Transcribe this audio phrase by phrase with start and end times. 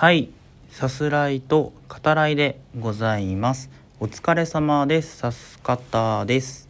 [0.00, 0.28] はい。
[0.70, 3.68] さすらいと語らいでございます。
[3.98, 5.16] お疲れ様です。
[5.16, 6.68] さす方です。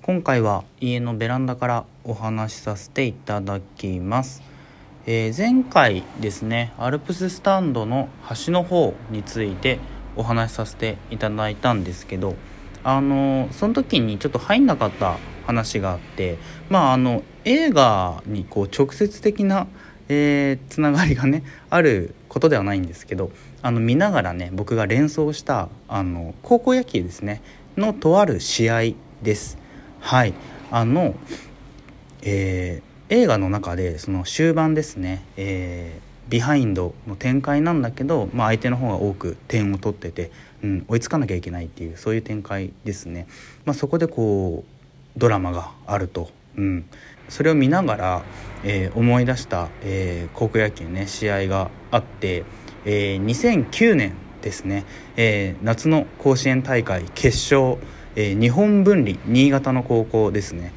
[0.00, 4.44] 今回は家のベランダからお話しさせていただきます。
[5.06, 9.80] えー、前回ですねアルプススタンドの端の方について
[10.14, 12.36] お話しさせていただいたんですけど
[12.84, 15.16] あのその時にちょっと入んなかった
[15.46, 16.38] 話があって
[16.70, 19.66] まああの映画にこう直接的な
[20.08, 27.42] えー、つながりがねあることではないんですけどあの見ながらね僕が連想したあの高校野球ですね
[27.76, 28.82] のとある試合
[29.22, 29.58] です。
[29.98, 30.34] はい
[30.70, 31.16] あの、
[32.22, 40.30] えー、映画の中でその終盤ですね、えー、ビハインドの展開なんだけど、まあ、相手の方が多く点を取ってて、
[40.62, 43.26] うん、追いつかなきゃいけないっていうそういう展開ですね。
[43.64, 46.84] まあ、そこでこうドラマがあると、うん、
[47.28, 48.22] それを見ながら、
[48.64, 52.44] えー、思い出した、えー、高校野球ね試合があって、
[52.84, 54.84] えー、2009年ですね、
[55.16, 57.78] えー、夏の甲子園大会決勝、
[58.16, 60.72] えー、日本分離新潟の高校ですね、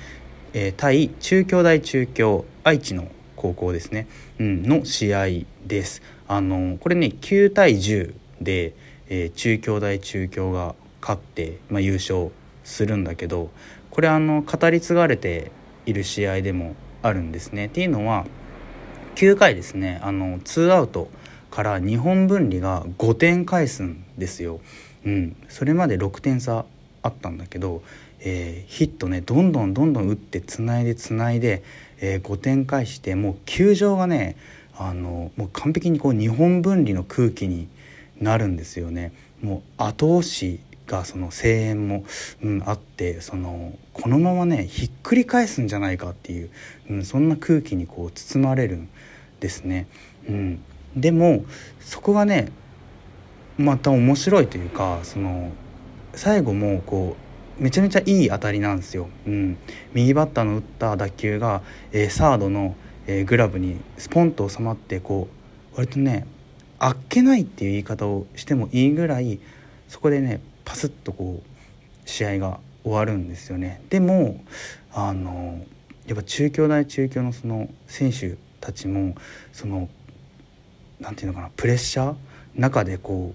[0.54, 4.08] えー、対中京大中京愛知の高校ですね、
[4.40, 5.26] うん、の試合
[5.66, 6.04] です。
[6.28, 8.74] あのこれね9対10で、
[9.10, 12.30] えー、中京大中京が勝って、まあ、優勝
[12.64, 13.50] するんだけど
[13.90, 15.52] これあの語り継がれて
[15.86, 17.66] いる試合でもあるんですね。
[17.66, 18.26] っていうのは
[19.16, 21.10] 9回ですねあの2アウト
[21.50, 24.60] から日本分離が5点返すんですよ。
[25.06, 26.66] うん、それまで6点差
[27.02, 27.82] あったんだけど、
[28.20, 31.64] えー、ヒットねどんどんどんどん打ってつないでつないで、
[32.00, 34.38] えー、5点返してもう球場がね
[34.78, 37.68] あのもう完璧にこう日本分離の空気に
[38.20, 39.12] なるんですよね。
[39.42, 42.04] もう後押しがその声援も、
[42.44, 46.50] うん、あってそのこのままねひっくり返すんじゃないかっていう、
[46.90, 48.90] うん、そんな空気にこう包まれるん
[49.40, 49.88] ですね。
[50.28, 50.62] うん、
[50.96, 51.46] でも
[51.80, 52.52] そこがね
[53.58, 55.52] また面白いというかその
[56.14, 57.16] 最後もこ
[57.60, 59.08] うめちゃめちゃいい当たりなんですよ。
[59.28, 59.58] うん、
[59.94, 61.62] 右バッターの打った打球が、
[61.92, 62.76] えー、サードの、
[63.08, 65.28] えー、グラブにスポンと収まってこ
[65.74, 66.26] う割とね
[66.80, 69.40] あっけないっていう言い方をしてもいいぐらい
[69.88, 73.82] そこでねパスッとこう試合が終わるんですよね。
[73.90, 74.44] でも
[74.94, 75.64] あの
[76.08, 79.16] やっぱ中京大中京のその選手たちも
[79.54, 79.90] その
[81.00, 82.16] なんていうのかなプレッシャー
[82.56, 83.34] 中でこ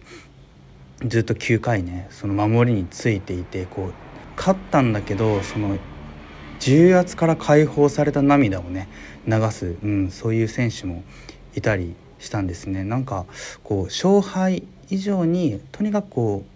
[1.02, 3.92] うずっと9回ねその守りについていてこう
[4.36, 5.78] 勝ったんだけどその
[6.58, 8.88] 重圧から解放された涙をね
[9.26, 11.02] 流す、うん、そういう選手も
[11.54, 12.84] いたりしたんですね。
[12.84, 13.26] なんか
[13.62, 16.55] こう勝敗以上にとにかくこう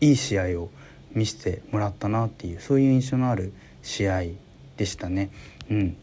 [0.00, 0.70] いい試合を
[1.12, 3.52] 見せてもらったなっていうそういう印象のある
[3.82, 4.22] 試合
[4.76, 5.30] でしたね。
[5.70, 5.96] うん、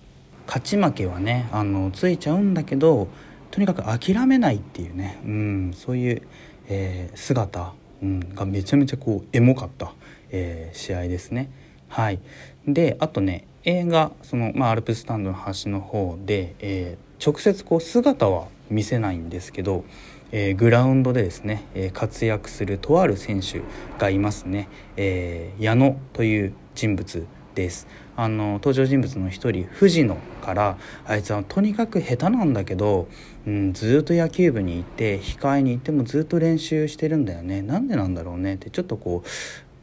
[0.45, 3.07] 勝ち負けはねあのついちゃうんだけど
[3.51, 6.21] とにかく諦めないっていうね、うん、そういう、
[6.67, 9.93] えー、姿、うん、がめちゃめちゃこうエモかった、
[10.29, 11.49] えー、試合ですね。
[11.89, 12.19] はい、
[12.67, 19.85] であとね映画その、まあ、アルプススタンドの端の方で、えー、直接こう姿は見せないんですけど
[20.31, 23.61] えー、グラウンドでですね、えー、活躍するとある選手
[23.97, 27.87] がいますね、えー、矢野という人物です。
[28.15, 33.07] あの登場人物の一人藤野からあいつはとにかく下手なんだけど、
[33.45, 37.61] うん、ずっと野球部に行って控えに行ってもずっと練習してるんだよね。
[37.61, 38.55] なんでなんだろうね。
[38.55, 39.27] ってちょっとこう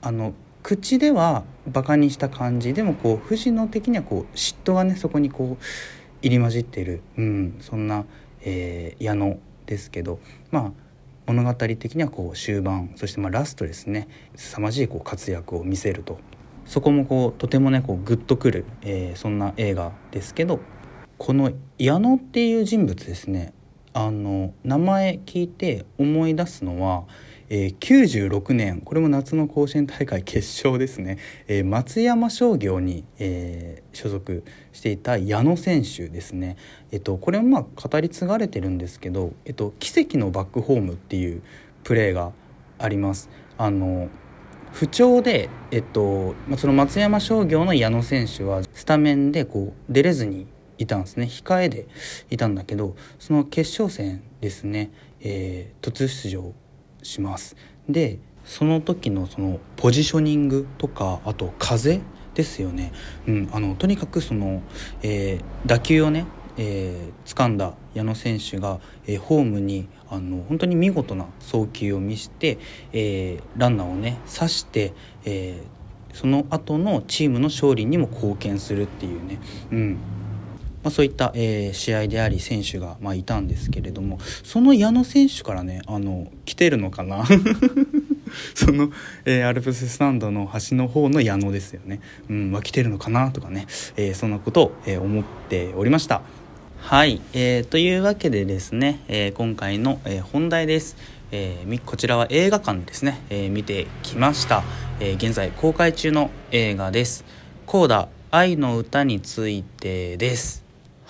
[0.01, 0.35] あの
[0.65, 2.75] 口ではバカにした感じ。
[2.75, 5.65] でもこう藤野的にはこう嫉妬がねそこにこう
[6.23, 8.05] 入り混じってる、うん、そんな、
[8.41, 10.19] えー、矢野ですけど
[10.51, 10.73] まあ
[11.27, 16.19] 物語的にはこう終盤そしてまラストですね凄まじいこう活躍を見せると。
[16.67, 20.61] そこもこうとてもねこうグッとくる、えー、そんな映画ですけど
[21.19, 23.53] この矢野っていう人物ですね
[23.93, 27.05] あの名前聞いて思い出すのは
[27.51, 36.57] えー、96年これも夏の甲子園大会決勝ですね、えー、松山商業に、えー、所属していた矢野選手ですね、
[36.91, 41.43] えっと、これもまあ語り継がれてるんですけど、えっと、奇跡のバックホームっていう
[41.83, 42.33] プレーが
[42.79, 43.29] あります。
[43.57, 44.09] あの
[44.73, 50.49] 不調で、えっと、その松山商業の矢野選手はスタメンでこう出れずに
[50.79, 51.27] いたんですね。
[51.27, 51.87] 控えで
[52.31, 54.91] いたんだけどその決勝戦ですね、
[55.21, 56.53] えー、突出場
[57.05, 57.57] します。
[57.89, 62.01] でその時のそのポジショニングとかあと風
[62.35, 62.93] ですよね、
[63.27, 64.63] うん、あのとにかくその、
[65.03, 66.27] えー、打球をね、
[66.59, 72.59] えー、掴んだ矢野選手が、えー、ホームにあの本当に見事な送球を見して、
[72.93, 74.93] えー、ランナーをね刺して、
[75.25, 79.39] えー、その後のチームの勝利にも貢献するっていうね、
[79.71, 79.99] うん、
[80.85, 87.25] まあ、そういった、えー、試合であり選手が、まあ、いたんですけれどもその矢野選手からねあの来てるのかな？
[88.55, 88.91] その、
[89.25, 93.67] えー、アルプススタンドの端の方の矢野ですよね、うん、は来てるのかなとかね、
[93.97, 96.23] えー、そんなことを、えー、思っておりました。
[96.79, 100.97] はい、えー、というわけでですね、えー、今回の、えー、本題です。
[101.33, 104.63] えー、こちらは映画館ですね、えー、見てきました、
[105.01, 107.25] えー、現在公開中の映画です
[107.67, 110.64] 「コーダ愛の歌について」です。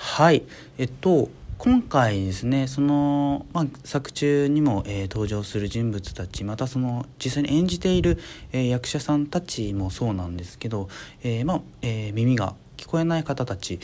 [0.06, 0.44] はい
[0.76, 8.18] えっと今回ですねその、まあ、作中にも、えー、登場する人物たちまたその実際に演じている、
[8.52, 10.88] えー、役者さんたちもそうなんですけど、
[11.24, 13.80] えーまあえ、耳が聞こえない方たち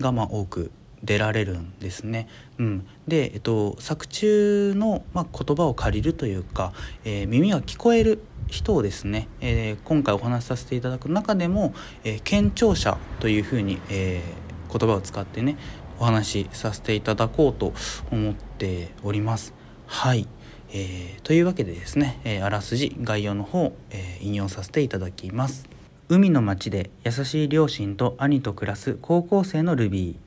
[0.00, 0.72] が、まあ、多く
[1.02, 2.28] 出られるんですね。
[2.58, 6.72] うん、で、えっと、作中の、まあ、言葉を借りるというか、
[7.04, 14.43] えー、耳が聞こえる人をですね、えー、今回お話しさせていただく中でも、えー、健聴者というふうに、えー、
[14.76, 15.56] 言葉を使ってね
[15.98, 17.72] お話しさせていただこうと
[18.10, 19.54] 思っております。
[19.86, 20.26] はい、
[20.70, 25.68] えー、というわけでですね、えー、あらすじ概要の方、えー、引用させていただきます。
[26.08, 30.24] 海の町で優しい両親と兄と暮らす高校生のルビー。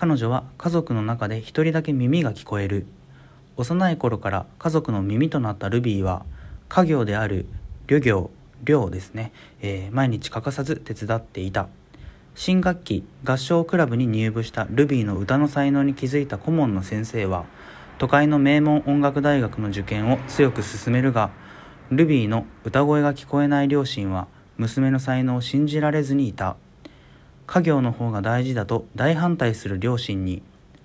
[0.00, 2.86] 彼女は家族の中で一人だけ耳が聞こえる
[3.58, 6.24] 幼い頃から家族の耳となったルビーは
[6.70, 7.44] 家業である
[7.86, 8.30] 漁業
[8.64, 11.68] 漁ですね、えー、毎日欠かさず手伝っていた
[12.34, 17.44] 新学期合唱クラブに入部したルビーの歌の才能に気づいた顧問の先生は
[17.98, 21.30] 都会の名門音楽大学の受験を強く進めるが
[21.90, 26.56] ルビーの歌声が聞こえない両親は娘の才能を信じられずにいた。
[27.50, 30.40] 家業の方が大事だと大反対する両親に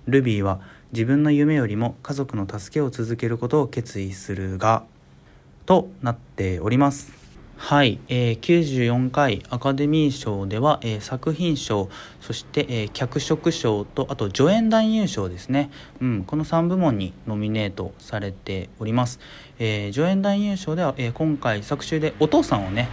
[0.08, 0.62] ルビーは
[0.94, 4.84] 自分の夢よりも家族の助けを続けることを決意するが
[5.68, 7.25] となっております。
[7.58, 19.20] はい、えー、94回アカデミー賞では、えー、作品賞そして、えー、脚色賞とあと助演男優賞ですね、うん、この3部門にノミネートされております、
[19.58, 22.90] えー、助演男優賞では、えー、今回作中でお父さんをね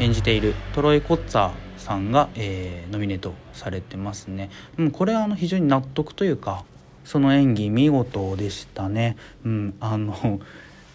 [0.00, 6.64] 演じているトロイ・コッツァーさんが、えー、ノミネートされてますね、うん、これはあの非常に納得というか
[7.04, 10.40] その演技見事でしたね、うん、あの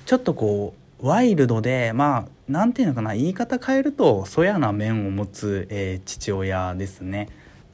[0.05, 7.29] ちょっとこうワイルドでまあ何て言うのかな言い方変えるとそやな面を持つ、えー、父親ですね。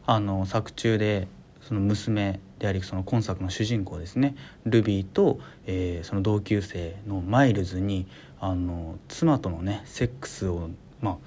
[0.06, 1.27] あの作中で
[1.62, 4.36] その娘でありその今作の主人公ですね。
[4.66, 8.06] ルビーと、えー、その同級生のマイルズに
[8.39, 10.69] あの妻とのねセックスを
[11.01, 11.18] まあ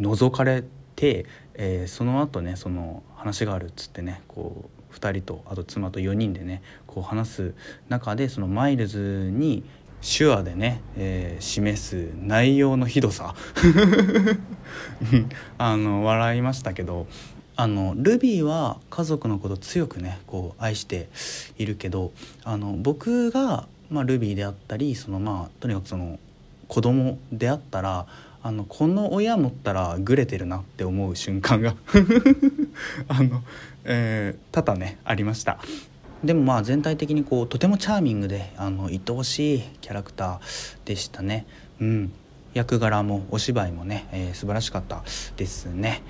[0.00, 0.62] 覗かれ
[0.94, 7.54] て、えー、その後ねその話があるっつってねこう2人とあと妻と4人でねこう話す
[7.88, 9.64] 中でそのマイルズに
[10.02, 13.34] 手話でね、えー、示す内容のひどさ。
[15.58, 17.06] あの笑いましたけど
[17.56, 21.08] あのルビーは家族のこと強くねこう愛して
[21.58, 22.12] いるけど
[22.44, 26.18] あの僕が、まあ、ルビーであったりそのまあとにかくその
[26.68, 28.06] 子供であったら
[28.42, 31.74] あのこの親持ったらグレてるなって思う瞬間が
[33.08, 33.42] あの、
[33.84, 35.58] えー、多々ねありました。
[36.24, 41.46] でもまあ全体的にこうとてもチャーミングであの愛おしいキャラクターでしたね。
[41.80, 42.12] うん。
[42.52, 45.04] 役柄もお芝居もね、えー、素晴らしかった
[45.36, 46.02] ですね。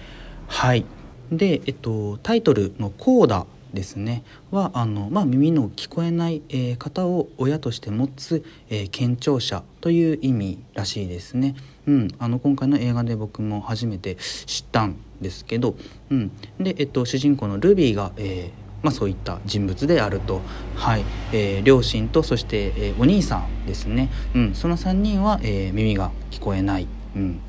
[0.46, 0.84] はい。
[1.30, 4.24] で、えっと、タイトルの「コーダ」ですね。
[4.50, 11.54] はあの、まあ、耳の聞こえない、えー、方を親として持つ、えー、健聴者という意味らしいですね。
[11.86, 15.76] うん、あの今回の映画で僕も初めて知ったんですけど、
[16.10, 20.40] うん、で、えっと、主人公のルビーが、えーまあ、そういった人物であると、
[20.76, 21.04] はい。
[21.32, 27.40] えー、両親とそして、えー、お兄さんですね、うん、その3人は、えー、耳が聞こえない、うん、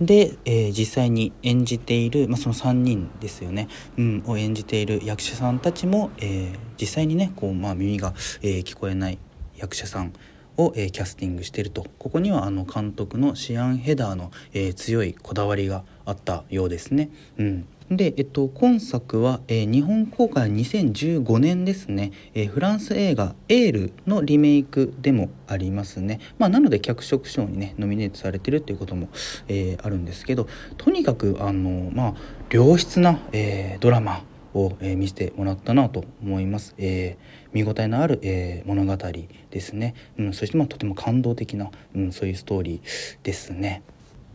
[0.00, 9.18] で、えー、実際に演じている、まあ、その3人ですよね、うん、を演じている役者さんたちも、えー、実際にねこう、まあ、耳が、えー、聞こえない
[9.56, 10.12] 役者さん
[10.56, 11.86] を、えー、キャスティングしていると。
[11.98, 17.10] ここにはあの監督のシアン・ヘダーの、えー、強いこだわりがあったようですね。
[17.38, 17.68] うん。
[17.90, 29.08] で、えっと、今作は、えー、日本公開は2015年ですね、えー、フランス映画「エール」のリメイクでもありますね、まあ、なので脚色賞にねノミネートされてるっていうことも、
[29.46, 32.14] えー、あるんですけどとにかくあの、まあ、
[32.50, 34.24] 良質な、えドラマ
[34.54, 37.16] を、え見せてもらったなと思います、え
[37.52, 43.82] 見応えのある、え物語ですね、うん、そして、まあ、とても感動的な、うん、そういうストーリーですね。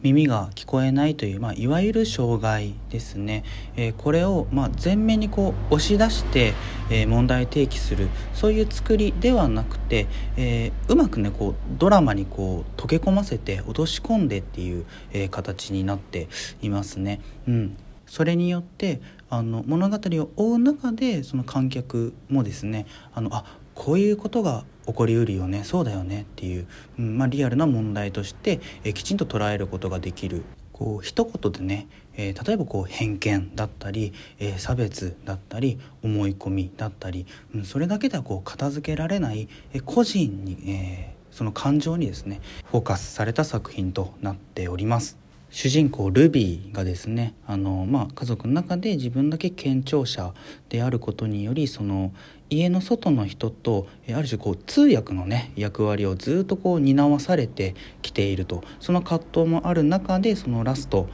[0.04, 3.44] 耳が聞こえないという、まあ、いわゆる障害ですね、
[3.76, 6.54] えー、これを、まあ、前面にこう押し出して、
[6.90, 16.28] えー、問題提起するそういう作りではなくて、えー、うまくねこうドラマにこう溶け込ませて落とし込んでっていう、え形になって
[16.62, 17.22] いますね。
[17.48, 17.78] うん
[18.12, 25.64] それによってあの物語を追う中でその観客もですねあのあこういうことが起こりうるよね。
[25.64, 26.22] そうだよね。
[26.22, 26.68] っていう、
[27.00, 30.44] うんまあ、リアルな問題として、えきちんと捉えることができる。
[30.74, 45.21] こう一言でね、えー、例えばこう偏見だったり、えー、差別だったり思い込みだったり、うん、それだけではこう片付けられない、えー、個人に、えその感情にですねフォーカスされた作品となっております。
[45.52, 50.34] 主人公ルビーがですねあの、まあ、家族の中で自分だけ健聴者
[50.70, 52.14] であることによりその
[52.50, 61.10] 家の外の人とある種こう通訳のね役割をずっとこう担わされてきているとその葛藤もある中でそのラスト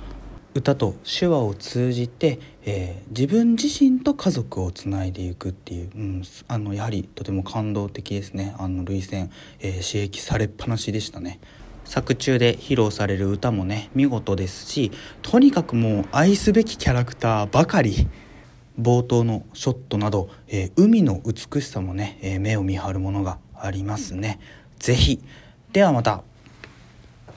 [0.53, 11.39] 歌と手話を通じて、えー、自分自身と家族をつないでいくっていう、うん、あのやはりとても感動的ですねあの涙腺、えー、刺激されっぱなしでしたね。
[11.88, 14.91] 作中で披露される歌もね見事ですし
[15.22, 18.08] とにかくもう愛すべきキャラクターばかり
[18.79, 24.39] 冒頭のショットなど、えー、海の美しさもね、えー、目を見張るものがありますね。
[24.77, 25.20] 是非
[25.74, 26.24] ではまた。